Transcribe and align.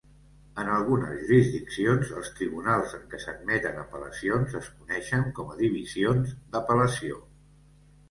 En 0.61 0.69
algunes 0.77 1.11
jurisdiccions, 1.19 2.13
els 2.21 2.31
tribunals 2.39 2.97
en 3.01 3.05
què 3.13 3.21
s'admeten 3.27 3.79
apel·lacions 3.85 4.59
es 4.63 4.73
coneixen 4.81 5.31
com 5.39 5.55
a 5.57 5.63
divisions 5.65 6.37
d'apel·lació. 6.53 7.25